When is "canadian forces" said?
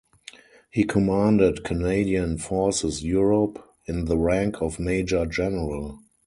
1.63-3.03